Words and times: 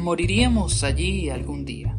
Moriríamos 0.00 0.82
allí 0.82 1.28
algún 1.28 1.66
día. 1.66 1.94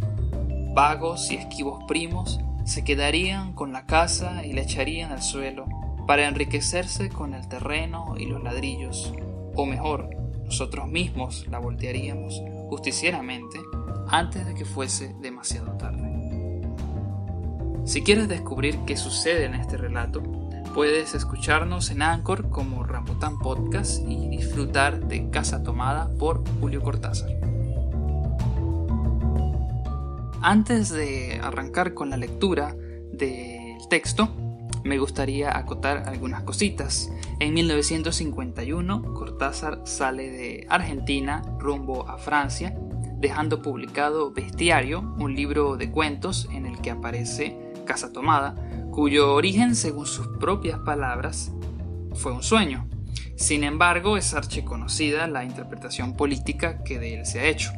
Vagos 0.74 1.30
y 1.30 1.36
esquivos 1.36 1.84
primos 1.88 2.40
se 2.66 2.84
quedarían 2.84 3.54
con 3.54 3.74
la 3.74 3.86
casa 3.86 4.44
y 4.44 4.54
la 4.54 4.62
echarían 4.62 5.12
al 5.12 5.22
suelo 5.22 5.68
para 6.08 6.28
enriquecerse 6.28 7.10
con 7.10 7.36
el 7.36 7.48
terreno 7.48 8.16
y 8.18 8.26
los 8.26 8.42
ladrillos, 8.42 9.14
o 9.56 9.68
mejor, 9.68 10.10
nosotros 10.44 10.88
mismos 10.88 11.46
la 11.48 11.60
voltearíamos 11.60 12.42
justicieramente 12.70 13.60
antes 14.08 14.48
de 14.48 14.56
que 14.56 14.66
fuese 14.66 15.14
demasiado 15.22 15.74
tarde. 15.74 16.10
Si 17.86 18.02
quieres 18.02 18.28
descubrir 18.28 18.80
qué 18.88 18.98
sucede 18.98 19.46
en 19.46 19.54
este 19.54 19.78
relato, 19.78 20.24
puedes 20.74 21.14
escucharnos 21.14 21.92
en 21.92 22.02
Anchor 22.02 22.50
como 22.50 22.84
Rambutan 22.84 23.38
Podcast 23.38 24.02
y 24.08 24.28
disfrutar 24.28 25.08
de 25.08 25.30
Casa 25.30 25.62
Tomada 25.62 26.10
por 26.18 26.44
Julio 26.60 26.82
Cortázar. 26.82 27.51
Antes 30.44 30.90
de 30.90 31.40
arrancar 31.44 31.94
con 31.94 32.10
la 32.10 32.18
lectura 32.18 32.76
del 33.14 33.78
texto, 33.92 34.28
me 34.84 34.98
gustaría 34.98 35.56
acotar 35.56 36.10
algunas 36.10 36.42
cositas. 36.42 37.12
En 37.40 37.54
1951, 37.54 39.14
Cortázar 39.14 39.82
sale 39.86 40.32
de 40.32 40.66
Argentina 40.68 41.44
rumbo 41.60 42.10
a 42.10 42.18
Francia, 42.18 42.76
dejando 43.20 43.62
publicado 43.62 44.32
Bestiario, 44.32 45.14
un 45.20 45.36
libro 45.36 45.78
de 45.78 45.92
cuentos 45.92 46.50
en 46.52 46.66
el 46.66 46.82
que 46.82 46.90
aparece 46.90 47.56
Casa 47.86 48.12
Tomada, 48.12 48.56
cuyo 48.90 49.36
origen, 49.36 49.76
según 49.76 50.08
sus 50.08 50.28
propias 50.40 50.80
palabras, 50.80 51.52
fue 52.16 52.32
un 52.32 52.42
sueño. 52.42 52.88
Sin 53.36 53.64
embargo, 53.64 54.18
es 54.18 54.34
archiconocida 54.34 55.28
la 55.28 55.44
interpretación 55.44 56.14
política 56.14 56.84
que 56.84 56.98
de 56.98 57.20
él 57.20 57.28
se 57.28 57.42
ha 57.42 57.46
hecho. 57.46 57.72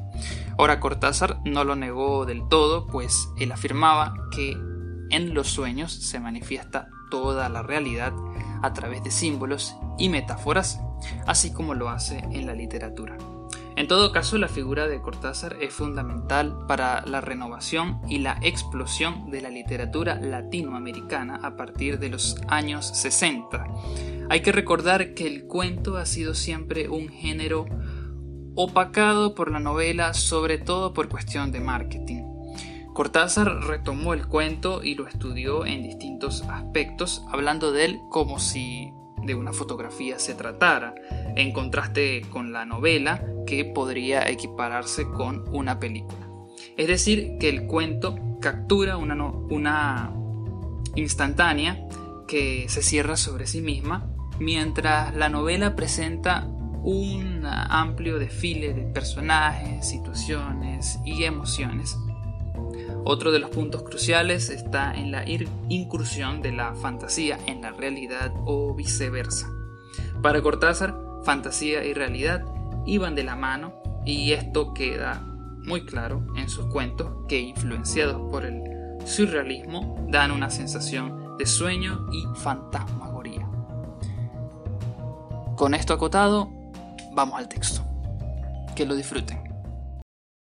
Ahora 0.58 0.80
Cortázar 0.80 1.40
no 1.46 1.64
lo 1.64 1.76
negó 1.76 2.26
del 2.26 2.48
todo, 2.48 2.88
pues 2.88 3.30
él 3.38 3.52
afirmaba 3.52 4.14
que 4.32 4.52
en 5.09 5.34
los 5.34 5.48
sueños 5.48 5.92
se 5.92 6.20
manifiesta 6.20 6.90
toda 7.09 7.50
la 7.50 7.62
realidad 7.62 8.14
a 8.62 8.74
través 8.74 9.04
de 9.04 9.12
símbolos 9.12 9.76
y 9.98 10.09
metáforas, 10.09 10.80
así 11.28 11.52
como 11.54 11.74
lo 11.74 11.90
hace 11.90 12.20
en 12.31 12.48
la 12.48 12.54
literatura. 12.54 13.18
En 13.76 13.88
todo 13.88 14.12
caso, 14.12 14.38
la 14.38 14.48
figura 14.48 14.88
de 14.88 15.02
Cortázar 15.02 15.58
es 15.59 15.74
fundamental 15.74 16.66
para 16.68 17.04
la 17.08 17.22
renovación 17.22 18.02
y 18.08 18.20
la 18.20 18.38
explosión 18.42 19.31
de 19.31 19.42
la 19.42 19.50
literatura 19.50 20.16
latinoamericana 20.16 21.40
a 21.42 21.56
partir 21.56 21.98
de 21.98 22.09
los 22.09 22.40
años 22.48 22.86
60. 22.86 23.66
Hay 24.30 24.42
que 24.42 24.52
recordar 24.52 25.16
que 25.16 25.28
el 25.28 25.46
cuento 25.46 25.98
ha 25.98 26.06
sido 26.06 26.36
siempre 26.36 26.88
un 26.88 27.09
género 27.09 27.66
opacado 28.56 29.36
por 29.36 29.52
la 29.52 29.59
novela, 29.59 30.14
sobre 30.14 30.58
todo 30.58 30.94
por 30.94 31.09
cuestión 31.09 31.52
de 31.52 31.59
marketing. 31.59 32.23
Cortázar 32.94 33.64
retomó 33.66 34.14
el 34.14 34.28
cuento 34.28 34.84
y 34.84 34.96
lo 34.96 35.08
estudió 35.08 35.66
en 35.66 35.82
distintos 35.82 36.44
aspectos, 36.44 37.24
hablando 37.31 37.72
de 37.72 37.86
él 37.86 38.00
como 38.09 38.38
si 38.38 38.94
de 39.24 39.36
una 39.36 39.54
fotografía 39.54 40.20
se 40.20 40.36
tratara, 40.36 40.94
en 41.36 41.54
contraste 41.54 42.22
con 42.30 42.54
la 42.54 42.66
novela 42.66 43.26
que 43.48 43.66
podría 43.66 44.30
equipararse 44.30 45.06
con 45.06 45.44
una 45.54 45.80
película. 45.80 46.28
Es 46.78 46.88
decir, 46.88 47.38
que 47.40 47.50
el 47.50 47.66
cuento 47.66 48.16
captura 48.40 48.98
una, 48.98 49.16
una 49.16 50.14
instantánea 50.96 51.88
que 52.28 52.68
se 52.70 52.84
cierra 52.84 53.18
sobre 53.18 53.48
sí 53.48 53.62
misma, 53.62 54.09
mientras 54.40 55.16
la 55.16 55.30
novela 55.30 55.76
presenta 55.76 56.48
un 56.84 57.45
amplio 57.45 58.20
desfile 58.20 58.73
de 58.73 58.84
personajes, 58.84 59.88
situaciones 59.88 61.00
y 61.06 61.23
emociones. 61.23 61.98
Otro 63.06 63.31
de 63.31 63.40
los 63.40 63.50
puntos 63.50 63.84
cruciales 63.84 64.50
está 64.50 64.94
en 64.94 65.12
la 65.12 65.25
incursión 65.69 66.41
de 66.41 66.52
la 66.52 66.75
fantasía 66.75 67.38
en 67.47 67.62
la 67.62 67.72
realidad 67.72 68.34
o 68.46 68.74
viceversa. 68.74 69.50
Para 70.22 70.41
Cortázar, 70.41 70.96
fantasía 71.24 71.85
y 71.85 71.94
realidad 71.94 72.44
iban 72.86 73.16
de 73.16 73.24
la 73.24 73.36
mano 73.36 73.81
y 74.06 74.34
esto 74.34 74.74
queda 74.74 75.22
muy 75.66 75.86
claro 75.86 76.25
en 76.36 76.50
sus 76.50 76.66
cuentos 76.68 77.25
que 77.28 77.40
influenciados 77.40 78.30
por 78.30 78.46
el 78.46 78.62
surrealismo 79.06 80.06
dan 80.09 80.31
una 80.31 80.50
sensación 80.50 81.38
de 81.38 81.46
sueño 81.46 82.07
y 82.12 82.25
fantasmagoría. 82.36 83.47
Con 85.56 85.74
esto 85.74 85.94
acotado, 85.94 86.62
vamos 87.13 87.38
al 87.38 87.47
texto. 87.47 87.85
Que 88.75 88.85
lo 88.85 88.96
disfruten. 88.96 89.40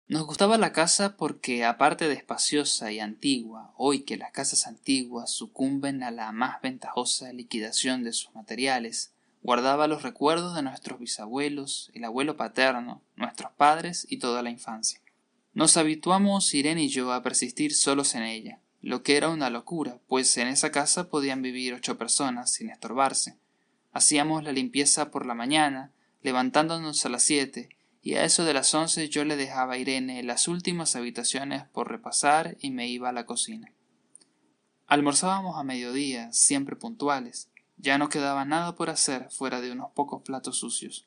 Nos 0.08 0.26
gustaba 0.26 0.58
la 0.58 0.72
casa 0.72 1.18
porque, 1.18 1.66
aparte 1.66 2.08
de 2.08 2.14
espaciosa 2.14 2.92
y 2.92 3.00
antigua, 3.00 3.74
hoy 3.76 4.02
que 4.02 4.18
las 4.18 4.32
casas 4.32 4.68
antiguas 4.68 5.32
sucumben 5.32 6.04
a 6.04 6.12
la 6.12 6.32
más 6.32 6.62
ventajosa 6.62 7.34
liquidación 7.34 8.04
de 8.04 8.14
sus 8.14 8.34
materiales, 8.36 9.12
guardaba 9.42 9.88
los 9.88 10.04
recuerdos 10.04 10.56
de 10.56 10.62
nuestros 10.62 11.00
bisabuelos, 11.00 11.92
el 11.94 12.04
abuelo 12.04 12.38
paterno, 12.38 13.02
nuestros 13.16 13.52
padres 13.54 14.06
y 14.10 14.18
toda 14.18 14.44
la 14.44 14.52
infancia. 14.52 15.02
Nos 15.54 15.76
habituamos 15.76 16.54
Irene 16.54 16.84
y 16.84 16.90
yo 16.90 17.12
a 17.12 17.24
persistir 17.24 17.74
solos 17.74 18.14
en 18.14 18.24
ella, 18.24 18.60
lo 18.82 19.02
que 19.02 19.18
era 19.18 19.30
una 19.30 19.50
locura, 19.50 19.98
pues 20.08 20.38
en 20.38 20.48
esa 20.48 20.72
casa 20.72 21.10
podían 21.10 21.42
vivir 21.42 21.74
ocho 21.74 21.98
personas 21.98 22.52
sin 22.52 22.70
estorbarse. 22.70 23.38
Hacíamos 23.92 24.44
la 24.44 24.52
limpieza 24.52 25.10
por 25.10 25.26
la 25.26 25.34
mañana, 25.34 25.92
levantándonos 26.26 27.06
a 27.06 27.10
las 27.10 27.22
siete, 27.22 27.70
y 28.02 28.16
a 28.16 28.24
eso 28.24 28.46
de 28.46 28.56
las 28.56 28.74
once 28.74 29.10
yo 29.10 29.24
le 29.26 29.36
dejaba 29.36 29.76
a 29.76 29.78
Irene 29.78 30.24
las 30.24 30.48
últimas 30.48 30.96
habitaciones 30.96 31.68
por 31.68 31.88
repasar 31.88 32.58
y 32.60 32.72
me 32.72 32.88
iba 32.88 33.10
a 33.10 33.14
la 33.14 33.28
cocina. 33.28 33.72
Almorzábamos 34.88 35.60
a 35.60 35.64
mediodía, 35.64 36.34
siempre 36.34 36.76
puntuales. 36.76 37.52
Ya 37.78 38.00
no 38.00 38.10
quedaba 38.10 38.44
nada 38.44 38.76
por 38.76 38.90
hacer 38.90 39.30
fuera 39.30 39.62
de 39.62 39.72
unos 39.72 39.92
pocos 39.92 40.24
platos 40.24 40.58
sucios. 40.58 41.06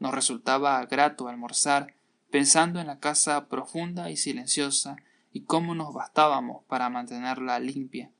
Nos 0.00 0.12
resultaba 0.12 0.84
grato 0.84 1.28
almorzar 1.28 1.94
pensando 2.30 2.78
en 2.78 2.88
la 2.88 2.98
casa 2.98 3.48
profunda 3.48 4.10
y 4.10 4.18
silenciosa 4.18 4.96
y 5.32 5.44
cómo 5.44 5.74
nos 5.74 5.94
bastábamos 5.94 6.62
para 6.64 6.90
mantenerla 6.90 7.58
limpia. 7.58 8.10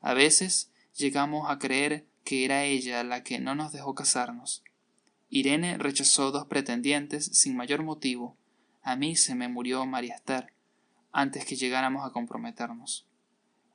A 0.00 0.14
veces 0.14 0.70
llegamos 0.94 1.50
a 1.50 1.58
creer 1.58 2.06
que 2.22 2.44
era 2.44 2.62
ella 2.62 3.02
la 3.02 3.24
que 3.24 3.40
no 3.40 3.56
nos 3.56 3.72
dejó 3.72 3.96
casarnos, 3.96 4.62
Irene 5.30 5.78
rechazó 5.78 6.32
dos 6.32 6.46
pretendientes 6.46 7.24
sin 7.24 7.56
mayor 7.56 7.84
motivo. 7.84 8.36
A 8.82 8.96
mí 8.96 9.14
se 9.14 9.36
me 9.36 9.48
murió 9.48 9.86
María 9.86 10.16
antes 11.12 11.44
que 11.44 11.54
llegáramos 11.54 12.04
a 12.04 12.12
comprometernos. 12.12 13.06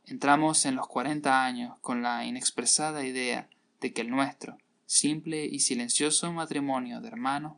Entramos 0.06 0.66
en 0.66 0.76
los 0.76 0.88
cuarenta 0.88 1.46
años 1.46 1.78
con 1.80 2.02
la 2.02 2.26
inexpresada 2.26 3.06
idea 3.06 3.50
de 3.80 3.94
que 3.94 4.02
el 4.02 4.10
nuestro, 4.10 4.58
simple 4.86 5.46
y 5.46 5.62
silencioso 5.62 6.32
matrimonio 6.32 7.00
de 7.00 7.08
hermanos, 7.08 7.58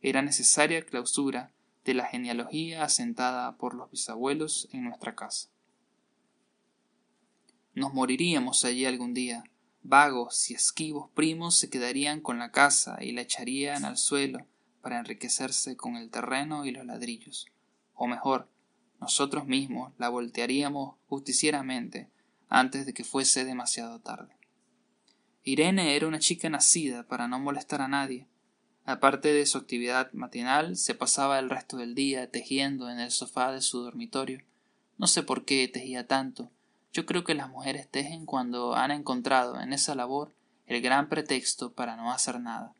era 0.00 0.22
necesaria 0.22 0.84
clausura 0.84 1.52
de 1.84 1.94
la 1.94 2.06
genealogía 2.06 2.82
asentada 2.82 3.56
por 3.56 3.74
los 3.74 3.90
bisabuelos 3.90 4.68
en 4.72 4.84
nuestra 4.84 5.14
casa. 5.14 5.50
Nos 7.74 7.92
moriríamos 7.92 8.64
allí 8.64 8.86
algún 8.86 9.12
día, 9.14 9.44
Vagos 9.86 10.50
y 10.50 10.54
esquivos 10.54 11.10
primos 11.10 11.56
se 11.56 11.68
quedarían 11.68 12.22
con 12.22 12.38
la 12.38 12.50
casa 12.50 12.96
y 13.02 13.12
la 13.12 13.20
echarían 13.20 13.84
al 13.84 13.98
suelo 13.98 14.46
para 14.80 14.98
enriquecerse 14.98 15.76
con 15.76 15.96
el 15.96 16.08
terreno 16.08 16.64
y 16.64 16.70
los 16.70 16.86
ladrillos. 16.86 17.48
O 17.92 18.06
mejor, 18.06 18.48
nosotros 18.98 19.44
mismos 19.44 19.92
la 19.98 20.08
voltearíamos 20.08 20.96
justicieramente 21.06 22.08
antes 22.48 22.86
de 22.86 22.94
que 22.94 23.04
fuese 23.04 23.44
demasiado 23.44 24.00
tarde. 24.00 24.34
Irene 25.42 25.94
era 25.94 26.08
una 26.08 26.18
chica 26.18 26.48
nacida 26.48 27.06
para 27.06 27.28
no 27.28 27.38
molestar 27.38 27.82
a 27.82 27.88
nadie. 27.88 28.26
Aparte 28.86 29.34
de 29.34 29.44
su 29.44 29.58
actividad 29.58 30.10
matinal, 30.14 30.78
se 30.78 30.94
pasaba 30.94 31.38
el 31.38 31.50
resto 31.50 31.76
del 31.76 31.94
día 31.94 32.30
tejiendo 32.30 32.88
en 32.88 33.00
el 33.00 33.10
sofá 33.10 33.52
de 33.52 33.60
su 33.60 33.82
dormitorio. 33.82 34.46
No 34.96 35.06
sé 35.08 35.22
por 35.22 35.44
qué 35.44 35.68
tejía 35.68 36.06
tanto, 36.06 36.50
yo 36.94 37.06
creo 37.06 37.24
que 37.24 37.34
las 37.34 37.50
mujeres 37.50 37.88
tejen 37.90 38.24
cuando 38.24 38.76
han 38.76 38.92
encontrado 38.92 39.60
en 39.60 39.72
esa 39.72 39.96
labor 39.96 40.32
el 40.64 40.80
gran 40.80 41.08
pretexto 41.08 41.74
para 41.74 41.96
no 41.96 42.12
hacer 42.12 42.40
nada. 42.40 42.72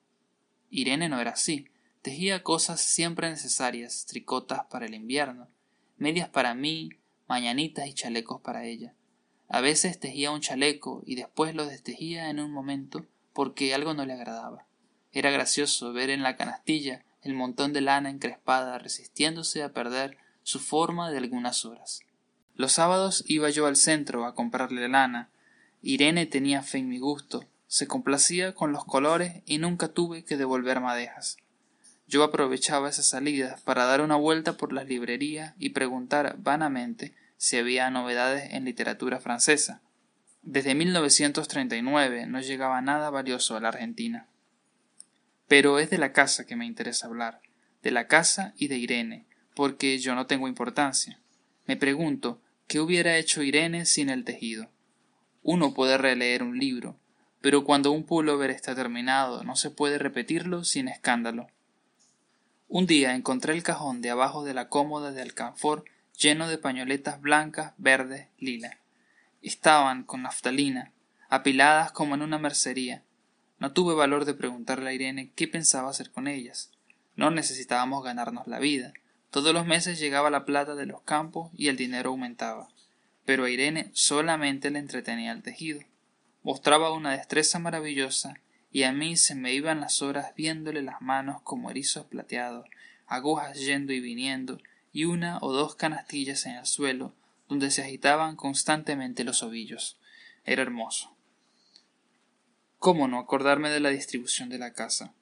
Irene 0.70 1.08
no 1.08 1.20
era 1.20 1.32
así. 1.32 1.66
Tejía 2.00 2.44
cosas 2.44 2.80
siempre 2.80 3.28
necesarias, 3.28 4.06
tricotas 4.06 4.66
para 4.66 4.86
el 4.86 4.94
invierno, 4.94 5.48
medias 5.96 6.28
para 6.28 6.54
mí, 6.54 6.90
mañanitas 7.26 7.88
y 7.88 7.94
chalecos 7.94 8.40
para 8.40 8.64
ella. 8.64 8.94
A 9.48 9.60
veces 9.60 9.98
tejía 9.98 10.30
un 10.30 10.40
chaleco 10.40 11.02
y 11.04 11.16
después 11.16 11.56
lo 11.56 11.66
destejía 11.66 12.30
en 12.30 12.38
un 12.38 12.52
momento 12.52 13.06
porque 13.32 13.74
algo 13.74 13.94
no 13.94 14.06
le 14.06 14.12
agradaba. 14.12 14.68
Era 15.10 15.32
gracioso 15.32 15.92
ver 15.92 16.10
en 16.10 16.22
la 16.22 16.36
canastilla 16.36 17.04
el 17.20 17.34
montón 17.34 17.72
de 17.72 17.80
lana 17.80 18.10
encrespada 18.10 18.78
resistiéndose 18.78 19.64
a 19.64 19.72
perder 19.72 20.18
su 20.44 20.60
forma 20.60 21.10
de 21.10 21.18
algunas 21.18 21.64
horas. 21.64 22.00
Los 22.56 22.72
sábados 22.72 23.24
iba 23.26 23.50
yo 23.50 23.66
al 23.66 23.76
centro 23.76 24.24
a 24.24 24.34
comprarle 24.34 24.88
lana. 24.88 25.30
Irene 25.82 26.26
tenía 26.26 26.62
fe 26.62 26.78
en 26.78 26.88
mi 26.88 26.98
gusto, 26.98 27.44
se 27.66 27.88
complacía 27.88 28.54
con 28.54 28.70
los 28.70 28.84
colores 28.84 29.42
y 29.44 29.58
nunca 29.58 29.88
tuve 29.88 30.24
que 30.24 30.36
devolver 30.36 30.80
madejas. 30.80 31.36
yo 32.06 32.22
aprovechaba 32.22 32.88
esas 32.88 33.06
salidas 33.06 33.62
para 33.62 33.86
dar 33.86 34.00
una 34.00 34.14
vuelta 34.14 34.56
por 34.56 34.72
las 34.72 34.86
librerías 34.86 35.54
y 35.58 35.70
preguntar 35.70 36.36
vanamente 36.38 37.14
si 37.38 37.56
había 37.56 37.90
novedades 37.90 38.52
en 38.52 38.64
literatura 38.64 39.18
francesa. 39.20 39.80
Desde 40.42 40.74
1939 40.74 42.26
no 42.26 42.40
llegaba 42.40 42.80
nada 42.82 43.10
valioso 43.10 43.56
a 43.56 43.60
la 43.60 43.68
Argentina. 43.68 44.28
Pero 45.48 45.78
es 45.78 45.90
de 45.90 45.98
la 45.98 46.12
casa 46.12 46.46
que 46.46 46.56
me 46.56 46.66
interesa 46.66 47.06
hablar, 47.06 47.40
de 47.82 47.90
la 47.90 48.06
casa 48.06 48.52
y 48.56 48.68
de 48.68 48.76
Irene, 48.76 49.26
porque 49.56 49.98
yo 49.98 50.14
no 50.14 50.26
tengo 50.26 50.46
importancia. 50.46 51.18
Me 51.66 51.76
pregunto, 51.76 52.40
¿qué 52.66 52.80
hubiera 52.80 53.16
hecho 53.16 53.42
Irene 53.42 53.86
sin 53.86 54.10
el 54.10 54.24
tejido? 54.24 54.70
Uno 55.42 55.74
puede 55.74 55.98
releer 55.98 56.42
un 56.42 56.58
libro, 56.58 56.96
pero 57.40 57.64
cuando 57.64 57.92
un 57.92 58.04
pullover 58.04 58.50
está 58.50 58.74
terminado 58.74 59.44
no 59.44 59.56
se 59.56 59.70
puede 59.70 59.98
repetirlo 59.98 60.64
sin 60.64 60.88
escándalo. 60.88 61.48
Un 62.68 62.86
día 62.86 63.14
encontré 63.14 63.52
el 63.52 63.62
cajón 63.62 64.00
de 64.00 64.10
abajo 64.10 64.44
de 64.44 64.54
la 64.54 64.68
cómoda 64.68 65.12
de 65.12 65.22
alcanfor 65.22 65.84
lleno 66.18 66.48
de 66.48 66.58
pañoletas 66.58 67.20
blancas, 67.20 67.74
verdes, 67.76 68.28
lila. 68.38 68.78
Estaban 69.42 70.04
con 70.04 70.22
naftalina, 70.22 70.92
apiladas 71.28 71.92
como 71.92 72.14
en 72.14 72.22
una 72.22 72.38
mercería. 72.38 73.02
No 73.58 73.72
tuve 73.72 73.94
valor 73.94 74.24
de 74.24 74.34
preguntarle 74.34 74.90
a 74.90 74.92
Irene 74.92 75.30
qué 75.34 75.46
pensaba 75.46 75.90
hacer 75.90 76.10
con 76.10 76.26
ellas. 76.26 76.70
No 77.16 77.30
necesitábamos 77.30 78.02
ganarnos 78.02 78.46
la 78.46 78.58
vida. 78.58 78.92
Todos 79.34 79.52
los 79.52 79.66
meses 79.66 79.98
llegaba 79.98 80.30
la 80.30 80.44
plata 80.44 80.76
de 80.76 80.86
los 80.86 81.02
campos 81.02 81.50
y 81.56 81.66
el 81.66 81.76
dinero 81.76 82.10
aumentaba. 82.10 82.68
Pero 83.24 83.42
a 83.42 83.50
Irene 83.50 83.90
solamente 83.92 84.70
le 84.70 84.78
entretenía 84.78 85.32
el 85.32 85.42
tejido. 85.42 85.80
Mostraba 86.44 86.92
una 86.92 87.10
destreza 87.10 87.58
maravillosa 87.58 88.34
y 88.70 88.84
a 88.84 88.92
mí 88.92 89.16
se 89.16 89.34
me 89.34 89.52
iban 89.52 89.80
las 89.80 90.02
horas 90.02 90.32
viéndole 90.36 90.82
las 90.82 91.02
manos 91.02 91.42
como 91.42 91.68
erizos 91.68 92.06
plateados, 92.06 92.68
agujas 93.08 93.58
yendo 93.58 93.92
y 93.92 93.98
viniendo, 93.98 94.60
y 94.92 95.04
una 95.04 95.38
o 95.40 95.52
dos 95.52 95.74
canastillas 95.74 96.46
en 96.46 96.54
el 96.54 96.66
suelo, 96.66 97.12
donde 97.48 97.72
se 97.72 97.82
agitaban 97.82 98.36
constantemente 98.36 99.24
los 99.24 99.42
ovillos. 99.42 99.98
Era 100.44 100.62
hermoso. 100.62 101.12
¿Cómo 102.78 103.08
no 103.08 103.18
acordarme 103.18 103.70
de 103.70 103.80
la 103.80 103.88
distribución 103.88 104.48
de 104.48 104.58
la 104.58 104.74
casa? 104.74 105.12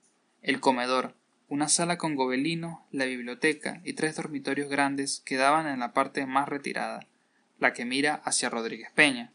El 0.42 0.60
comedor, 0.60 1.14
una 1.52 1.68
sala 1.68 1.98
con 1.98 2.14
gobelino, 2.14 2.86
la 2.92 3.04
biblioteca 3.04 3.82
y 3.84 3.92
tres 3.92 4.16
dormitorios 4.16 4.70
grandes 4.70 5.20
quedaban 5.26 5.66
en 5.66 5.80
la 5.80 5.92
parte 5.92 6.24
más 6.24 6.48
retirada, 6.48 7.06
la 7.58 7.74
que 7.74 7.84
mira 7.84 8.22
hacia 8.24 8.48
Rodríguez 8.48 8.90
Peña. 8.94 9.32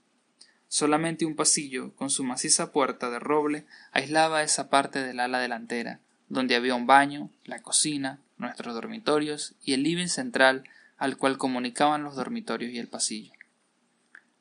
Solamente 0.67 1.27
un 1.27 1.35
pasillo, 1.35 1.93
con 1.93 2.09
su 2.09 2.23
maciza 2.23 2.71
puerta 2.71 3.11
de 3.11 3.19
roble, 3.19 3.65
aislaba 3.91 4.41
esa 4.41 4.67
parte 4.67 5.03
del 5.03 5.19
ala 5.19 5.37
delantera, 5.37 5.99
donde 6.27 6.55
había 6.55 6.73
un 6.73 6.87
baño, 6.87 7.29
la 7.45 7.61
cocina, 7.61 8.19
nuestros 8.39 8.73
dormitorios 8.73 9.53
y 9.63 9.73
el 9.73 9.83
living 9.83 10.07
central 10.07 10.63
al 10.97 11.17
cual 11.17 11.37
comunicaban 11.37 12.01
los 12.01 12.15
dormitorios 12.15 12.73
y 12.73 12.79
el 12.79 12.87
pasillo. 12.87 13.33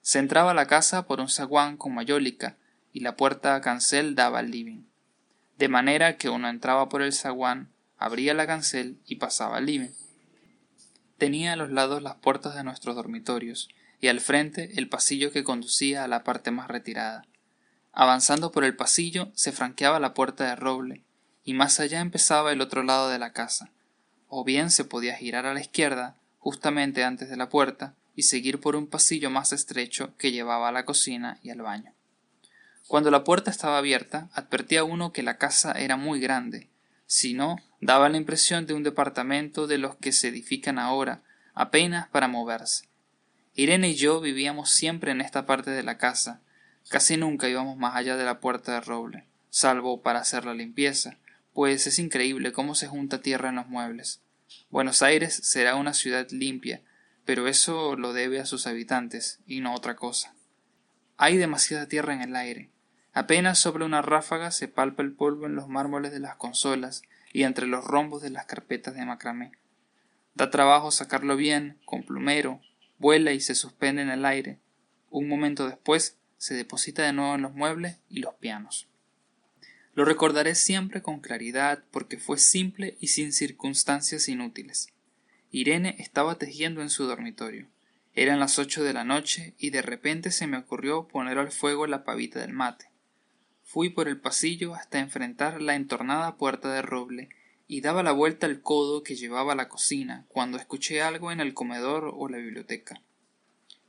Se 0.01 0.19
entraba 0.19 0.55
la 0.55 0.67
casa 0.67 1.07
por 1.07 1.21
un 1.21 1.29
zaguán 1.29 1.77
con 1.77 1.95
mayólica 1.95 2.57
y 2.95 3.01
la 3.01 3.17
puerta 3.17 3.55
a 3.55 3.61
cancel 3.61 4.15
daba 4.15 4.39
al 4.39 4.51
living. 4.51 4.85
De 5.59 5.69
manera 5.69 6.17
que 6.17 6.29
uno 6.29 6.49
entraba 6.49 6.89
por 6.89 7.03
el 7.03 7.13
zaguán, 7.13 7.71
abría 7.97 8.35
la 8.35 8.47
cancel 8.47 8.99
y 9.07 9.17
pasaba 9.17 9.57
al 9.57 9.67
living. 9.67 9.93
Tenía 11.19 11.55
a 11.55 11.57
los 11.57 11.71
lados 11.71 12.03
las 12.03 12.17
puertas 12.17 12.55
de 12.55 12.65
nuestros 12.65 12.95
dormitorios 12.95 13.69
y 14.01 14.09
al 14.09 14.21
frente 14.21 14.79
el 14.79 14.89
pasillo 14.89 15.33
que 15.33 15.45
conducía 15.45 16.05
a 16.05 16.09
la 16.09 16.25
parte 16.25 16.51
más 16.51 16.69
retirada. 16.69 17.25
Avanzando 17.93 18.53
por 18.53 18.65
el 18.65 18.77
pasillo 18.77 19.31
se 19.35 19.53
franqueaba 19.53 19.99
la 19.99 20.13
puerta 20.13 20.45
de 20.45 20.57
roble, 20.57 21.03
y 21.45 21.55
más 21.55 21.81
allá 21.81 22.01
empezaba 22.01 22.53
el 22.53 22.61
otro 22.61 22.83
lado 22.83 23.09
de 23.09 23.19
la 23.19 23.33
casa, 23.33 23.71
o 24.29 24.45
bien 24.45 24.71
se 24.71 24.85
podía 24.85 25.17
girar 25.17 25.47
a 25.47 25.55
la 25.55 25.61
izquierda, 25.61 26.17
justamente 26.39 27.05
antes 27.05 27.31
de 27.31 27.37
la 27.39 27.49
puerta, 27.49 27.95
y 28.15 28.25
seguir 28.25 28.61
por 28.61 28.77
un 28.77 28.87
pasillo 28.87 29.31
más 29.31 29.53
estrecho 29.53 30.15
que 30.19 30.33
llevaba 30.33 30.69
a 30.69 30.73
la 30.73 30.85
cocina 30.85 31.39
y 31.43 31.51
al 31.51 31.63
baño. 31.63 31.96
Cuando 32.87 33.11
la 33.11 33.25
puerta 33.25 33.51
estaba 33.51 33.79
abierta, 33.79 34.29
advertía 34.33 34.85
uno 34.85 35.13
que 35.13 35.23
la 35.23 35.39
casa 35.39 35.73
era 35.73 35.97
muy 35.97 36.21
grande, 36.21 36.69
si 37.07 37.35
no, 37.35 37.57
daba 37.81 38.09
la 38.09 38.17
impresión 38.17 38.67
de 38.67 38.75
un 38.75 38.83
departamento 38.83 39.67
de 39.67 39.79
los 39.79 39.97
que 39.97 40.13
se 40.13 40.29
edifican 40.29 40.79
ahora, 40.79 41.23
apenas 41.55 42.09
para 42.09 42.29
moverse, 42.29 42.89
Irene 43.59 43.89
y 43.89 43.95
yo 43.95 44.21
vivíamos 44.21 44.71
siempre 44.71 45.13
en 45.13 45.23
esta 45.23 45.47
parte 45.47 45.71
de 45.71 45.83
la 45.83 45.97
casa. 45.97 46.43
Casi 46.91 47.17
nunca 47.17 47.49
íbamos 47.49 47.79
más 47.79 47.97
allá 47.97 48.17
de 48.17 48.25
la 48.25 48.39
puerta 48.39 48.75
de 48.75 48.81
roble, 48.83 49.25
salvo 49.49 50.03
para 50.03 50.21
hacer 50.21 50.45
la 50.45 50.53
limpieza, 50.53 51.17
pues 51.55 51.87
es 51.87 51.99
increíble 51.99 52.53
cómo 52.53 52.75
se 52.75 52.87
junta 52.87 53.23
tierra 53.23 53.49
en 53.49 53.55
los 53.55 53.67
muebles. 53.67 54.21
Buenos 54.69 55.01
Aires 55.01 55.41
será 55.43 55.75
una 55.77 55.95
ciudad 55.95 56.29
limpia, 56.31 56.83
pero 57.25 57.49
eso 57.49 57.97
lo 57.97 58.13
debe 58.13 58.41
a 58.41 58.47
sus 58.47 58.67
habitantes, 58.67 59.41
y 59.47 59.61
no 59.61 59.75
otra 59.75 59.97
cosa. 59.97 60.35
Hay 61.17 61.39
demasiada 61.39 61.89
tierra 61.89 62.13
en 62.13 62.21
el 62.21 62.37
aire. 62.37 62.69
Apenas 63.17 63.59
sobre 63.59 63.87
una 63.87 64.03
ráfaga 64.03 64.51
se 64.51 64.69
palpa 64.69 65.03
el 65.03 65.11
polvo 65.11 65.47
en 65.47 65.55
los 65.55 65.69
mármoles 65.69 66.13
de 66.13 66.21
las 66.21 66.37
consolas 66.37 67.01
y 67.33 67.45
entre 67.45 67.67
los 67.67 67.83
rombos 67.83 68.21
de 68.21 68.29
las 68.29 68.45
carpetas 68.45 68.95
de 68.95 69.07
macramé. 69.07 69.53
Da 70.35 70.51
trabajo 70.51 70.91
sacarlo 70.91 71.35
bien, 71.35 71.79
con 71.87 72.03
plumero, 72.03 72.61
vuela 72.99 73.33
y 73.33 73.41
se 73.41 73.55
suspende 73.55 74.03
en 74.03 74.11
el 74.11 74.27
aire. 74.27 74.59
Un 75.09 75.31
momento 75.31 75.67
después 75.67 76.19
se 76.37 76.53
deposita 76.53 77.05
de 77.05 77.15
nuevo 77.15 77.37
en 77.37 77.41
los 77.41 77.55
muebles 77.55 77.97
y 78.11 78.21
los 78.21 78.35
pianos. 78.35 78.87
Lo 79.95 80.05
recordaré 80.05 80.55
siempre 80.55 81.01
con 81.01 81.21
claridad 81.21 81.85
porque 81.91 82.19
fue 82.19 82.37
simple 82.37 82.99
y 83.01 83.07
sin 83.07 83.33
circunstancias 83.33 84.29
inútiles. 84.29 84.89
Irene 85.51 85.97
estaba 86.01 86.35
tejiendo 86.37 86.83
en 86.83 86.91
su 86.91 87.07
dormitorio. 87.07 87.67
Eran 88.15 88.41
las 88.41 88.59
ocho 88.59 88.85
de 88.85 88.93
la 88.93 89.05
noche 89.05 89.55
y 89.57 89.71
de 89.71 89.81
repente 89.81 90.31
se 90.31 90.47
me 90.47 90.59
ocurrió 90.59 91.09
poner 91.09 91.39
al 91.39 91.51
fuego 91.51 91.87
la 91.87 92.05
pavita 92.05 92.41
del 92.41 92.53
mate. 92.53 92.91
Fui 93.69 93.91
por 93.91 94.07
el 94.07 94.21
pasillo 94.21 94.77
hasta 94.77 95.01
enfrentar 95.01 95.61
la 95.61 95.75
entornada 95.75 96.37
puerta 96.37 96.73
de 96.73 96.83
roble 96.83 97.31
y 97.67 97.81
daba 97.81 98.05
la 98.05 98.13
vuelta 98.13 98.47
al 98.47 98.63
codo 98.63 99.03
que 99.03 99.17
llevaba 99.17 99.55
a 99.55 99.57
la 99.57 99.69
cocina 99.69 100.25
cuando 100.29 100.57
escuché 100.57 101.03
algo 101.03 101.33
en 101.33 101.41
el 101.41 101.53
comedor 101.53 102.15
o 102.17 102.29
la 102.29 102.39
biblioteca. 102.39 103.03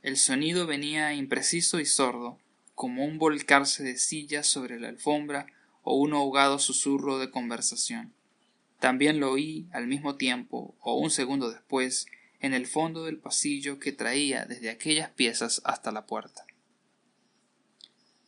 El 0.02 0.16
sonido 0.16 0.66
venía 0.66 1.14
impreciso 1.14 1.78
y 1.78 1.86
sordo, 1.86 2.40
como 2.74 3.04
un 3.04 3.18
volcarse 3.18 3.84
de 3.84 3.98
sillas 3.98 4.48
sobre 4.48 4.80
la 4.80 4.88
alfombra 4.88 5.46
o 5.84 5.94
un 5.94 6.12
ahogado 6.12 6.58
susurro 6.58 7.20
de 7.20 7.30
conversación. 7.30 8.12
También 8.80 9.20
lo 9.20 9.30
oí 9.30 9.68
al 9.70 9.86
mismo 9.86 10.16
tiempo, 10.16 10.74
o 10.80 10.98
un 10.98 11.10
segundo 11.10 11.52
después, 11.52 12.06
en 12.40 12.52
el 12.52 12.66
fondo 12.66 13.04
del 13.04 13.18
pasillo 13.18 13.78
que 13.78 13.92
traía 13.92 14.44
desde 14.44 14.70
aquellas 14.70 15.10
piezas 15.10 15.62
hasta 15.64 15.92
la 15.92 16.04
puerta. 16.04 16.47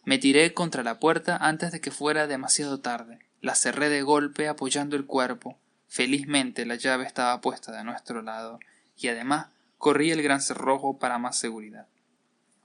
Me 0.04 0.18
tiré 0.18 0.54
contra 0.54 0.82
la 0.82 0.98
puerta 0.98 1.36
antes 1.36 1.72
de 1.72 1.80
que 1.80 1.90
fuera 1.90 2.26
demasiado 2.26 2.80
tarde. 2.80 3.18
La 3.40 3.54
cerré 3.54 3.88
de 3.88 4.02
golpe 4.02 4.48
apoyando 4.48 4.96
el 4.96 5.06
cuerpo. 5.06 5.58
Felizmente 5.88 6.66
la 6.66 6.76
llave 6.76 7.04
estaba 7.04 7.40
puesta 7.40 7.72
de 7.72 7.84
nuestro 7.84 8.22
lado, 8.22 8.60
y 8.96 9.08
además 9.08 9.48
corrí 9.78 10.10
el 10.10 10.22
gran 10.22 10.40
cerrojo 10.40 10.98
para 10.98 11.18
más 11.18 11.38
seguridad. 11.38 11.86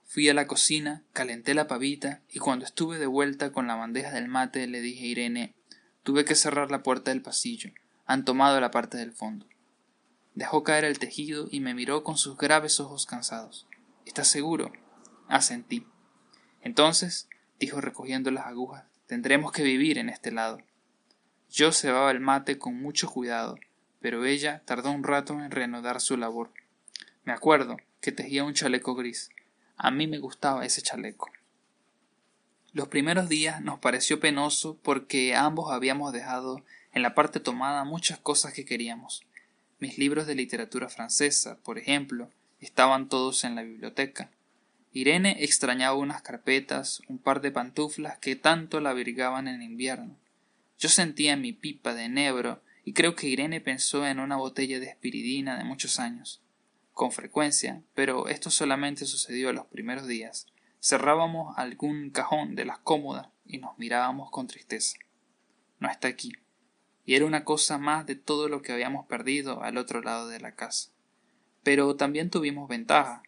Fui 0.05 0.29
a 0.29 0.33
la 0.33 0.47
cocina, 0.47 1.03
calenté 1.13 1.53
la 1.53 1.67
pavita, 1.67 2.21
y 2.31 2.39
cuando 2.39 2.65
estuve 2.65 2.99
de 2.99 3.07
vuelta 3.07 3.51
con 3.51 3.67
la 3.67 3.75
bandeja 3.75 4.11
del 4.11 4.27
mate 4.27 4.67
le 4.67 4.81
dije 4.81 5.05
a 5.05 5.07
Irene 5.07 5.55
tuve 6.05 6.23
que 6.23 6.35
cerrar 6.35 6.69
la 6.69 6.83
puerta 6.83 7.09
del 7.11 7.23
pasillo. 7.23 7.71
Han 8.05 8.23
tomado 8.25 8.61
la 8.61 8.69
parte 8.69 8.95
del 8.95 9.11
fondo. 9.11 9.47
Dejó 10.35 10.63
caer 10.63 10.85
el 10.85 10.99
tejido 10.99 11.47
y 11.49 11.59
me 11.61 11.73
miró 11.73 12.03
con 12.03 12.17
sus 12.17 12.37
graves 12.37 12.79
ojos 12.79 13.07
cansados. 13.07 13.67
¿Estás 14.05 14.27
seguro? 14.27 14.71
Asentí. 15.27 15.87
Entonces, 16.65 17.29
dijo 17.57 17.79
recogiendo 17.79 18.29
las 18.29 18.47
agujas, 18.47 18.83
Tendremos 19.07 19.51
que 19.51 19.61
vivir 19.61 19.99
en 19.99 20.09
este 20.09 20.31
lado. 20.31 20.57
Yo 21.51 21.71
cebaba 21.71 22.09
el 22.09 22.19
mate 22.19 22.57
con 22.57 22.81
mucho 22.81 23.07
cuidado, 23.07 23.59
pero 24.01 24.25
ella 24.25 24.63
tardó 24.65 24.89
un 24.89 25.03
rato 25.03 25.33
en 25.33 25.51
reanudar 25.51 26.01
su 26.01 26.17
labor. 26.17 26.51
Me 27.23 27.33
acuerdo 27.33 27.77
que 28.01 28.11
tejía 28.11 28.43
un 28.43 28.55
chaleco 28.55 28.95
gris. 28.95 29.29
A 29.77 29.91
mí 29.91 30.07
me 30.07 30.17
gustaba 30.17 30.65
ese 30.65 30.81
chaleco. 30.81 31.29
Los 32.73 32.87
primeros 32.87 33.29
días 33.29 33.61
nos 33.61 33.79
pareció 33.79 34.19
penoso 34.19 34.79
porque 34.81 35.35
ambos 35.35 35.71
habíamos 35.71 36.11
dejado 36.11 36.63
en 36.91 37.03
la 37.03 37.13
parte 37.13 37.39
tomada 37.39 37.83
muchas 37.83 38.17
cosas 38.17 38.53
que 38.53 38.65
queríamos. 38.65 39.21
Mis 39.77 39.99
libros 39.99 40.25
de 40.25 40.33
literatura 40.33 40.89
francesa, 40.89 41.59
por 41.59 41.77
ejemplo, 41.77 42.31
estaban 42.59 43.07
todos 43.07 43.43
en 43.43 43.53
la 43.53 43.61
biblioteca. 43.61 44.31
Irene 44.97 45.43
extrañaba 45.43 45.97
unas 45.97 46.21
carpetas, 46.21 47.01
un 47.09 47.19
par 47.19 47.41
de 47.41 47.51
pantuflas 47.51 48.17
que 48.17 48.37
tanto 48.37 48.79
la 48.79 48.91
abrigaban 48.91 49.49
en 49.49 49.61
invierno. 49.61 50.17
Yo 50.79 50.87
sentía 50.87 51.35
mi 51.35 51.51
pipa 51.51 51.93
de 51.93 52.05
enebro 52.05 52.63
y 52.85 52.93
creo 52.93 53.13
que 53.13 53.27
Irene 53.27 53.59
pensó 53.59 54.07
en 54.07 54.21
una 54.21 54.37
botella 54.37 54.79
de 54.79 54.85
espiridina 54.85 55.57
de 55.57 55.65
muchos 55.65 55.99
años. 55.99 56.41
Con 56.93 57.11
frecuencia, 57.11 57.81
pero 57.93 58.29
esto 58.29 58.49
solamente 58.49 59.05
sucedió 59.05 59.51
los 59.51 59.65
primeros 59.65 60.07
días, 60.07 60.47
cerrábamos 60.81 61.57
algún 61.57 62.09
cajón 62.09 62.55
de 62.55 62.63
las 62.63 62.77
cómodas 62.77 63.27
y 63.45 63.57
nos 63.57 63.77
mirábamos 63.77 64.31
con 64.31 64.47
tristeza. 64.47 64.97
No 65.77 65.91
está 65.91 66.07
aquí. 66.07 66.31
y 67.03 67.15
era 67.15 67.25
una 67.25 67.43
cosa 67.43 67.77
más 67.77 68.05
de 68.05 68.15
todo 68.15 68.47
lo 68.47 68.61
que 68.61 68.71
habíamos 68.71 69.07
perdido 69.07 69.61
al 69.61 69.77
otro 69.77 70.01
lado 70.01 70.29
de 70.29 70.39
la 70.39 70.55
casa. 70.55 70.91
Pero 71.63 71.97
también 71.97 72.29
tuvimos 72.29 72.69
ventaja. 72.69 73.23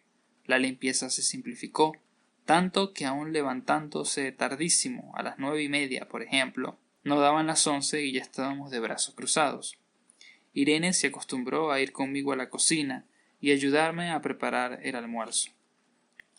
La 0.48 0.58
limpieza 0.58 1.10
se 1.10 1.20
simplificó, 1.20 1.94
tanto 2.46 2.94
que 2.94 3.04
aun 3.04 3.34
levantándose 3.34 4.32
tardísimo, 4.32 5.12
a 5.14 5.22
las 5.22 5.38
nueve 5.38 5.62
y 5.62 5.68
media, 5.68 6.08
por 6.08 6.22
ejemplo, 6.22 6.78
no 7.04 7.20
daban 7.20 7.46
las 7.46 7.66
once 7.66 8.02
y 8.02 8.12
ya 8.12 8.22
estábamos 8.22 8.70
de 8.70 8.80
brazos 8.80 9.14
cruzados. 9.14 9.76
Irene 10.54 10.94
se 10.94 11.08
acostumbró 11.08 11.70
a 11.70 11.82
ir 11.82 11.92
conmigo 11.92 12.32
a 12.32 12.36
la 12.36 12.48
cocina 12.48 13.04
y 13.42 13.52
ayudarme 13.52 14.10
a 14.10 14.22
preparar 14.22 14.80
el 14.82 14.96
almuerzo. 14.96 15.50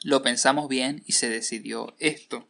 Lo 0.01 0.24
pensamos 0.24 0.68
bien 0.70 1.04
y 1.06 1.12
se 1.12 1.30
decidió 1.30 1.96
esto. 2.00 2.48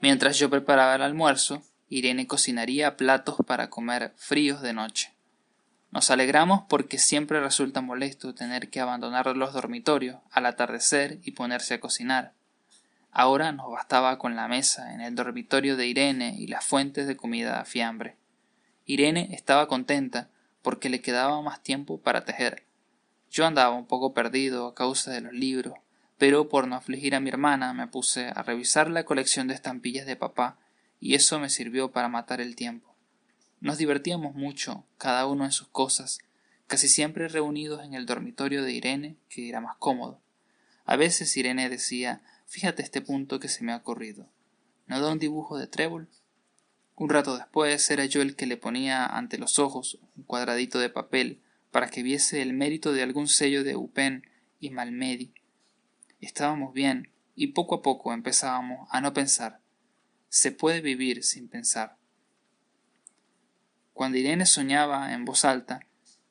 Mientras 0.00 0.36
yo 0.36 0.50
preparaba 0.50 0.96
el 0.96 1.02
almuerzo, 1.02 1.62
Irene 1.88 2.26
cocinaría 2.26 2.96
platos 2.96 3.36
para 3.46 3.70
comer 3.70 4.14
fríos 4.16 4.62
de 4.62 4.72
noche. 4.72 5.14
Nos 5.90 6.10
alegramos 6.10 6.62
porque 6.68 6.98
siempre 6.98 7.40
resulta 7.40 7.80
molesto 7.80 8.34
tener 8.34 8.68
que 8.68 8.80
abandonar 8.80 9.34
los 9.36 9.54
dormitorios 9.54 10.20
al 10.30 10.46
atardecer 10.46 11.18
y 11.22 11.32
ponerse 11.32 11.74
a 11.74 11.80
cocinar. 11.80 12.34
Ahora 13.10 13.52
nos 13.52 13.70
bastaba 13.70 14.18
con 14.18 14.36
la 14.36 14.48
mesa 14.48 14.92
en 14.92 15.00
el 15.00 15.14
dormitorio 15.14 15.76
de 15.76 15.86
Irene 15.86 16.36
y 16.38 16.46
las 16.46 16.64
fuentes 16.64 17.06
de 17.06 17.16
comida 17.16 17.60
a 17.60 17.64
fiambre. 17.64 18.16
Irene 18.84 19.30
estaba 19.32 19.66
contenta 19.66 20.28
porque 20.62 20.90
le 20.90 21.00
quedaba 21.00 21.40
más 21.40 21.62
tiempo 21.62 22.00
para 22.00 22.24
tejer. 22.24 22.64
Yo 23.30 23.46
andaba 23.46 23.74
un 23.74 23.86
poco 23.86 24.12
perdido 24.12 24.66
a 24.66 24.74
causa 24.74 25.10
de 25.10 25.22
los 25.22 25.32
libros, 25.32 25.74
pero 26.18 26.48
por 26.48 26.68
no 26.68 26.76
afligir 26.76 27.14
a 27.14 27.20
mi 27.20 27.30
hermana 27.30 27.72
me 27.72 27.86
puse 27.86 28.28
a 28.28 28.42
revisar 28.42 28.90
la 28.90 29.04
colección 29.04 29.48
de 29.48 29.54
estampillas 29.54 30.06
de 30.06 30.16
papá 30.16 30.58
y 31.00 31.14
eso 31.14 31.38
me 31.38 31.48
sirvió 31.48 31.92
para 31.92 32.08
matar 32.08 32.40
el 32.40 32.56
tiempo. 32.56 32.87
Nos 33.60 33.78
divertíamos 33.78 34.34
mucho, 34.34 34.84
cada 34.98 35.26
uno 35.26 35.44
en 35.44 35.52
sus 35.52 35.68
cosas, 35.68 36.18
casi 36.66 36.88
siempre 36.88 37.28
reunidos 37.28 37.84
en 37.84 37.94
el 37.94 38.06
dormitorio 38.06 38.62
de 38.62 38.72
Irene, 38.72 39.16
que 39.28 39.48
era 39.48 39.60
más 39.60 39.76
cómodo. 39.78 40.20
A 40.84 40.96
veces 40.96 41.36
Irene 41.36 41.68
decía 41.68 42.22
Fíjate 42.48 42.82
este 42.82 43.02
punto 43.02 43.40
que 43.40 43.48
se 43.48 43.62
me 43.62 43.72
ha 43.72 43.76
ocurrido. 43.76 44.26
¿No 44.86 45.02
da 45.02 45.12
un 45.12 45.18
dibujo 45.18 45.58
de 45.58 45.66
trébol? 45.66 46.08
Un 46.96 47.10
rato 47.10 47.36
después 47.36 47.90
era 47.90 48.06
yo 48.06 48.22
el 48.22 48.36
que 48.36 48.46
le 48.46 48.56
ponía 48.56 49.04
ante 49.04 49.36
los 49.36 49.58
ojos 49.58 49.98
un 50.16 50.22
cuadradito 50.22 50.78
de 50.78 50.88
papel 50.88 51.42
para 51.70 51.90
que 51.90 52.02
viese 52.02 52.40
el 52.40 52.54
mérito 52.54 52.94
de 52.94 53.02
algún 53.02 53.28
sello 53.28 53.64
de 53.64 53.76
Upen 53.76 54.26
y 54.60 54.70
Malmedy. 54.70 55.34
Estábamos 56.22 56.72
bien 56.72 57.10
y 57.34 57.48
poco 57.48 57.74
a 57.74 57.82
poco 57.82 58.14
empezábamos 58.14 58.88
a 58.90 59.02
no 59.02 59.12
pensar. 59.12 59.60
Se 60.30 60.52
puede 60.52 60.80
vivir 60.80 61.22
sin 61.22 61.48
pensar. 61.48 61.97
Cuando 63.98 64.16
Irene 64.16 64.46
soñaba 64.46 65.12
en 65.12 65.24
voz 65.24 65.44
alta, 65.44 65.80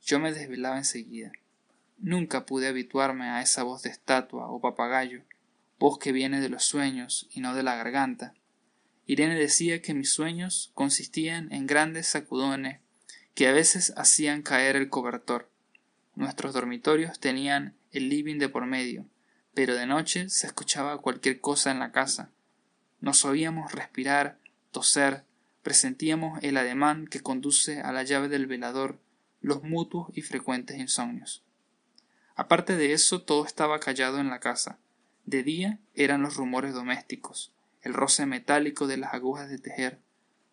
yo 0.01 0.19
me 0.19 0.31
desvelaba 0.31 0.77
enseguida. 0.77 1.33
Nunca 1.97 2.45
pude 2.45 2.69
habituarme 2.69 3.25
a 3.25 3.41
esa 3.41 3.63
voz 3.63 3.83
de 3.83 3.89
estatua 3.89 4.49
o 4.49 4.61
papagayo, 4.61 5.23
voz 5.77 5.99
que 5.99 6.13
viene 6.13 6.39
de 6.39 6.47
los 6.47 6.63
sueños 6.63 7.27
y 7.29 7.41
no 7.41 7.53
de 7.53 7.63
la 7.63 7.75
garganta. 7.75 8.33
Irene 9.05 9.35
decía 9.35 9.81
que 9.81 9.93
mis 9.93 10.13
sueños 10.13 10.71
consistían 10.75 11.51
en 11.51 11.67
grandes 11.67 12.07
sacudones 12.07 12.79
que 13.35 13.49
a 13.49 13.51
veces 13.51 13.93
hacían 13.97 14.43
caer 14.43 14.77
el 14.77 14.87
cobertor. 14.87 15.51
Nuestros 16.15 16.53
dormitorios 16.53 17.19
tenían 17.19 17.75
el 17.91 18.07
living 18.07 18.39
de 18.39 18.47
por 18.47 18.65
medio, 18.65 19.09
pero 19.53 19.75
de 19.75 19.87
noche 19.87 20.29
se 20.29 20.47
escuchaba 20.47 21.01
cualquier 21.01 21.41
cosa 21.41 21.71
en 21.71 21.79
la 21.79 21.91
casa. 21.91 22.31
Nos 23.01 23.25
oíamos 23.25 23.73
respirar, 23.73 24.39
toser, 24.71 25.25
presentíamos 25.67 26.39
el 26.43 26.55
ademán 26.55 27.07
que 27.07 27.19
conduce 27.19 27.81
a 27.81 27.91
la 27.91 28.03
llave 28.03 28.29
del 28.29 28.47
velador, 28.47 29.01
los 29.41 29.63
mutuos 29.63 30.07
y 30.13 30.21
frecuentes 30.21 30.77
insomnios. 30.77 31.43
Aparte 32.35 32.77
de 32.77 32.93
eso, 32.93 33.23
todo 33.23 33.45
estaba 33.45 33.81
callado 33.81 34.19
en 34.19 34.29
la 34.29 34.39
casa. 34.39 34.79
De 35.25 35.43
día 35.43 35.77
eran 35.93 36.21
los 36.21 36.37
rumores 36.37 36.73
domésticos, 36.73 37.51
el 37.81 37.93
roce 37.93 38.25
metálico 38.25 38.87
de 38.87 38.95
las 38.95 39.13
agujas 39.13 39.49
de 39.49 39.57
tejer, 39.57 39.99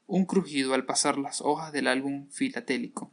un 0.09 0.27
crujido 0.27 0.75
al 0.75 0.85
pasar 0.85 1.17
las 1.17 1.41
hojas 1.43 1.71
del 1.71 1.87
álbum 1.87 2.29
filatélico. 2.33 3.13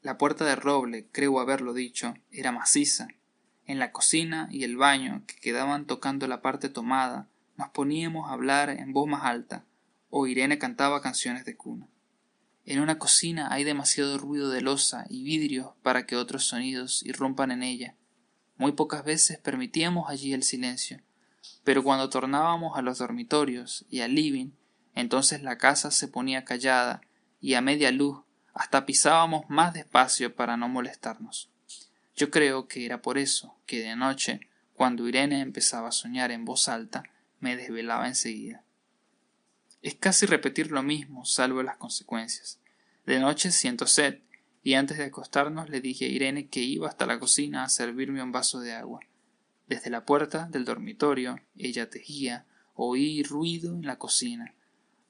La 0.00 0.16
puerta 0.16 0.46
de 0.46 0.56
roble, 0.56 1.08
creo 1.12 1.40
haberlo 1.40 1.74
dicho, 1.74 2.14
era 2.30 2.52
maciza. 2.52 3.08
En 3.66 3.78
la 3.78 3.92
cocina 3.92 4.48
y 4.50 4.64
el 4.64 4.78
baño, 4.78 5.24
que 5.26 5.36
quedaban 5.36 5.84
tocando 5.84 6.26
la 6.26 6.40
parte 6.40 6.70
tomada, 6.70 7.28
nos 7.58 7.68
poníamos 7.68 8.30
a 8.30 8.32
hablar 8.32 8.70
en 8.70 8.94
voz 8.94 9.06
más 9.06 9.24
alta, 9.24 9.66
o 10.16 10.28
Irene 10.28 10.58
cantaba 10.58 11.02
canciones 11.02 11.44
de 11.44 11.56
cuna. 11.56 11.88
En 12.64 12.78
una 12.78 13.00
cocina 13.00 13.48
hay 13.50 13.64
demasiado 13.64 14.16
ruido 14.16 14.48
de 14.48 14.60
losa 14.60 15.06
y 15.10 15.24
vidrios 15.24 15.72
para 15.82 16.06
que 16.06 16.14
otros 16.14 16.44
sonidos 16.44 17.02
irrumpan 17.04 17.50
en 17.50 17.64
ella. 17.64 17.96
Muy 18.56 18.70
pocas 18.70 19.04
veces 19.04 19.38
permitíamos 19.38 20.08
allí 20.08 20.32
el 20.32 20.44
silencio, 20.44 21.00
pero 21.64 21.82
cuando 21.82 22.10
tornábamos 22.10 22.78
a 22.78 22.82
los 22.82 22.98
dormitorios 22.98 23.86
y 23.90 24.02
al 24.02 24.14
living, 24.14 24.50
entonces 24.94 25.42
la 25.42 25.58
casa 25.58 25.90
se 25.90 26.06
ponía 26.06 26.44
callada 26.44 27.00
y 27.40 27.54
a 27.54 27.60
media 27.60 27.90
luz 27.90 28.22
hasta 28.54 28.86
pisábamos 28.86 29.46
más 29.48 29.74
despacio 29.74 30.36
para 30.36 30.56
no 30.56 30.68
molestarnos. 30.68 31.50
Yo 32.14 32.30
creo 32.30 32.68
que 32.68 32.86
era 32.86 33.02
por 33.02 33.18
eso 33.18 33.56
que 33.66 33.80
de 33.80 33.96
noche, 33.96 34.38
cuando 34.74 35.08
Irene 35.08 35.40
empezaba 35.40 35.88
a 35.88 35.92
soñar 35.92 36.30
en 36.30 36.44
voz 36.44 36.68
alta, 36.68 37.02
me 37.40 37.56
desvelaba 37.56 38.06
enseguida. 38.06 38.63
Es 39.84 39.94
casi 39.94 40.24
repetir 40.24 40.72
lo 40.72 40.82
mismo, 40.82 41.26
salvo 41.26 41.62
las 41.62 41.76
consecuencias. 41.76 42.58
De 43.04 43.20
noche 43.20 43.50
siento 43.50 43.86
sed, 43.86 44.20
y 44.62 44.74
antes 44.74 44.96
de 44.96 45.04
acostarnos 45.04 45.68
le 45.68 45.82
dije 45.82 46.06
a 46.06 46.08
Irene 46.08 46.48
que 46.48 46.62
iba 46.62 46.88
hasta 46.88 47.04
la 47.04 47.18
cocina 47.18 47.64
a 47.64 47.68
servirme 47.68 48.22
un 48.22 48.32
vaso 48.32 48.60
de 48.60 48.72
agua. 48.72 49.00
Desde 49.68 49.90
la 49.90 50.06
puerta 50.06 50.48
del 50.50 50.64
dormitorio 50.64 51.38
ella 51.54 51.90
tejía, 51.90 52.46
oí 52.72 53.22
ruido 53.24 53.74
en 53.74 53.84
la 53.84 53.98
cocina, 53.98 54.54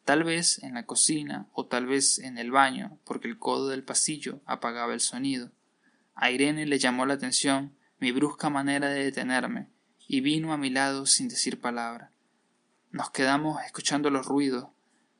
tal 0.05 0.25
vez 0.25 0.61
en 0.65 0.75
la 0.75 0.87
cocina 0.87 1.47
o 1.53 1.67
tal 1.67 1.87
vez 1.87 2.19
en 2.19 2.37
el 2.37 2.51
baño, 2.51 2.99
porque 3.05 3.29
el 3.29 3.39
codo 3.39 3.69
del 3.69 3.85
pasillo 3.85 4.41
apagaba 4.45 4.93
el 4.93 5.01
sonido. 5.01 5.53
A 6.17 6.33
Irene 6.33 6.67
le 6.67 6.81
llamó 6.81 7.07
la 7.07 7.15
atención 7.15 7.77
mi 8.01 8.11
brusca 8.11 8.51
manera 8.51 8.89
de 8.89 9.05
detenerme, 9.05 9.69
y 10.09 10.21
vino 10.21 10.53
a 10.53 10.59
mi 10.59 10.71
lado 10.71 11.07
sin 11.07 11.29
decir 11.29 11.61
palabra. 11.61 12.11
Nos 12.95 13.11
quedamos 13.11 13.61
escuchando 13.65 14.09
los 14.09 14.25
ruidos, 14.25 14.69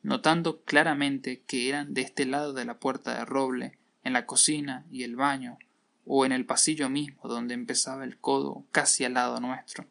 notando 0.01 0.61
claramente 0.61 1.41
que 1.45 1.67
eran 1.67 1.93
de 1.93 2.03
este 2.03 2.25
lado 2.25 2.53
de 2.53 2.63
la 2.63 2.79
puerta 2.79 3.15
de 3.15 3.25
roble, 3.25 3.77
en 4.05 4.13
la 4.13 4.25
cocina 4.25 4.85
y 4.89 5.03
el 5.03 5.17
baño, 5.17 5.57
o 6.05 6.25
en 6.25 6.31
el 6.31 6.45
pasillo 6.45 6.89
mismo 6.89 7.27
donde 7.27 7.53
empezaba 7.53 8.05
el 8.05 8.17
codo 8.17 8.63
casi 8.71 9.03
al 9.03 9.15
lado 9.15 9.41
nuestro. 9.41 9.85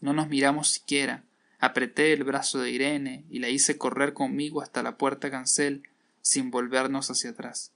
No 0.00 0.14
nos 0.14 0.28
miramos 0.28 0.70
siquiera, 0.70 1.24
apreté 1.58 2.14
el 2.14 2.24
brazo 2.24 2.60
de 2.60 2.70
Irene 2.70 3.26
y 3.28 3.40
la 3.40 3.50
hice 3.50 3.76
correr 3.76 4.14
conmigo 4.14 4.62
hasta 4.62 4.82
la 4.82 4.96
puerta 4.96 5.30
cancel 5.30 5.82
sin 6.22 6.50
volvernos 6.50 7.10
hacia 7.10 7.28
atrás. 7.28 7.74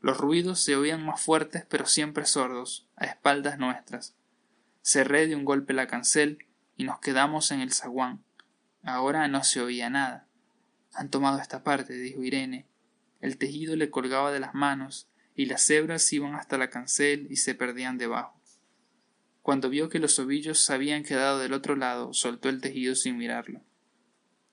Los 0.00 0.16
ruidos 0.16 0.60
se 0.60 0.76
oían 0.76 1.04
más 1.04 1.20
fuertes 1.20 1.66
pero 1.68 1.84
siempre 1.84 2.24
sordos, 2.24 2.86
a 2.96 3.04
espaldas 3.04 3.58
nuestras. 3.58 4.14
Cerré 4.80 5.26
de 5.26 5.36
un 5.36 5.44
golpe 5.44 5.74
la 5.74 5.88
cancel 5.88 6.46
y 6.78 6.84
nos 6.84 7.00
quedamos 7.00 7.50
en 7.50 7.60
el 7.60 7.74
zaguán, 7.74 8.24
Ahora 8.82 9.28
no 9.28 9.44
se 9.44 9.60
oía 9.60 9.90
nada. 9.90 10.26
Han 10.94 11.10
tomado 11.10 11.38
esta 11.38 11.62
parte, 11.62 11.94
dijo 11.94 12.22
Irene. 12.22 12.66
El 13.20 13.36
tejido 13.36 13.76
le 13.76 13.90
colgaba 13.90 14.32
de 14.32 14.40
las 14.40 14.54
manos, 14.54 15.08
y 15.34 15.46
las 15.46 15.62
cebras 15.62 16.12
iban 16.12 16.34
hasta 16.34 16.58
la 16.58 16.70
cancel 16.70 17.26
y 17.30 17.36
se 17.36 17.54
perdían 17.54 17.98
debajo. 17.98 18.40
Cuando 19.42 19.70
vio 19.70 19.88
que 19.88 19.98
los 19.98 20.18
ovillos 20.18 20.68
habían 20.70 21.02
quedado 21.02 21.38
del 21.38 21.52
otro 21.52 21.76
lado, 21.76 22.12
soltó 22.12 22.48
el 22.48 22.60
tejido 22.60 22.94
sin 22.94 23.16
mirarlo. 23.16 23.62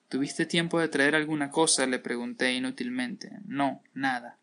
¿Tuviste 0.10 0.46
tiempo 0.46 0.79
de 0.79 0.88
traer 0.88 1.15
alguna 1.15 1.51
cosa? 1.51 1.86
le 1.86 2.00
pregunté 2.00 2.53
inútilmente. 2.53 3.31
No, 3.46 3.84
nada. 3.93 4.39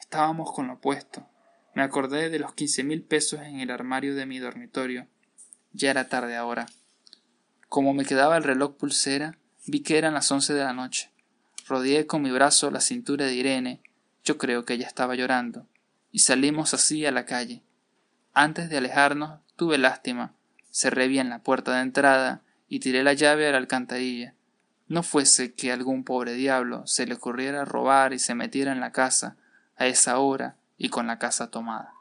Estábamos 0.00 0.52
con 0.52 0.66
lo 0.66 0.80
puesto. 0.80 1.28
Me 1.74 1.82
acordé 1.82 2.30
de 2.30 2.40
los 2.40 2.54
quince 2.54 2.82
mil 2.82 3.02
pesos 3.02 3.40
en 3.42 3.60
el 3.60 3.70
armario 3.70 4.16
de 4.16 4.26
mi 4.26 4.40
dormitorio. 4.40 5.06
Ya 5.72 5.90
era 5.90 6.08
tarde 6.08 6.34
ahora. 6.34 6.66
Como 7.68 7.92
me 7.92 8.06
quedaba 8.06 8.36
el 8.38 8.44
reloj 8.44 8.76
pulsera, 8.76 9.36
vi 9.66 9.80
que 9.80 9.98
eran 9.98 10.14
las 10.14 10.32
once 10.32 10.54
de 10.54 10.64
la 10.64 10.72
noche. 10.72 11.10
Rodeé 11.66 12.06
con 12.06 12.22
mi 12.22 12.30
brazo 12.30 12.70
la 12.70 12.80
cintura 12.80 13.26
de 13.26 13.34
Irene, 13.34 13.82
yo 14.24 14.38
creo 14.38 14.64
que 14.64 14.74
ella 14.74 14.86
estaba 14.86 15.14
llorando, 15.14 15.66
y 16.10 16.20
salimos 16.20 16.72
así 16.72 17.04
a 17.04 17.12
la 17.12 17.26
calle. 17.26 17.62
Antes 18.32 18.70
de 18.70 18.78
alejarnos, 18.78 19.40
tuve 19.56 19.76
lástima, 19.76 20.32
cerré 20.70 21.08
bien 21.08 21.28
la 21.28 21.42
puerta 21.42 21.74
de 21.74 21.82
entrada 21.82 22.40
y 22.68 22.80
tiré 22.80 23.02
la 23.02 23.12
llave 23.12 23.46
a 23.46 23.52
la 23.52 23.58
alcantarilla. 23.58 24.34
No 24.86 25.02
fuese 25.02 25.52
que 25.52 25.70
algún 25.70 26.04
pobre 26.04 26.32
diablo 26.32 26.86
se 26.86 27.06
le 27.06 27.14
ocurriera 27.14 27.66
robar 27.66 28.14
y 28.14 28.18
se 28.18 28.34
metiera 28.34 28.72
en 28.72 28.80
la 28.80 28.92
casa 28.92 29.36
a 29.76 29.86
esa 29.86 30.18
hora 30.18 30.56
y 30.78 30.88
con 30.88 31.06
la 31.06 31.18
casa 31.18 31.50
tomada. 31.50 31.92